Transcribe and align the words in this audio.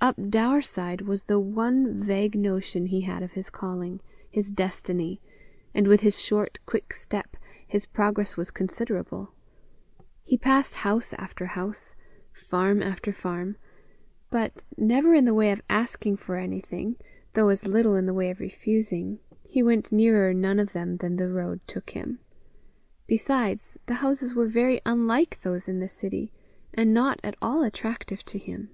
Up 0.00 0.14
Daurside 0.14 1.00
was 1.06 1.24
the 1.24 1.40
one 1.40 2.00
vague 2.00 2.36
notion 2.36 2.86
he 2.86 3.00
had 3.00 3.20
of 3.24 3.32
his 3.32 3.50
calling, 3.50 4.00
his 4.30 4.52
destiny, 4.52 5.20
and 5.74 5.88
with 5.88 6.02
his 6.02 6.20
short, 6.20 6.60
quick 6.66 6.92
step, 6.92 7.36
his 7.66 7.84
progress 7.84 8.36
was 8.36 8.52
considerable; 8.52 9.32
he 10.22 10.38
passed 10.38 10.76
house 10.76 11.12
after 11.14 11.46
house, 11.46 11.96
farm 12.32 12.80
after 12.80 13.12
farm; 13.12 13.56
but, 14.30 14.62
never 14.78 15.14
in 15.16 15.24
the 15.24 15.34
way 15.34 15.50
of 15.50 15.62
asking 15.68 16.16
for 16.16 16.36
anything, 16.36 16.94
though 17.32 17.48
as 17.48 17.66
little 17.66 17.96
in 17.96 18.06
the 18.06 18.14
way 18.14 18.30
of 18.30 18.38
refusing, 18.38 19.18
he 19.48 19.64
went 19.64 19.90
nearer 19.90 20.32
none 20.32 20.60
of 20.60 20.72
them 20.74 20.98
than 20.98 21.16
the 21.16 21.28
road 21.28 21.58
led 21.74 21.90
him. 21.90 22.20
Besides, 23.08 23.78
the 23.86 23.94
houses 23.94 24.32
were 24.32 24.46
very 24.46 24.80
unlike 24.86 25.40
those 25.42 25.66
in 25.66 25.80
the 25.80 25.88
city, 25.88 26.30
and 26.72 26.94
not 26.94 27.18
at 27.24 27.34
all 27.42 27.64
attractive 27.64 28.22
to 28.26 28.38
him. 28.38 28.70